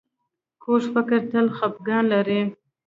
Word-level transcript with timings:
کوږ 0.63 0.83
فکر 0.93 1.19
تل 1.31 1.45
خپګان 1.57 2.03
لري 2.13 2.41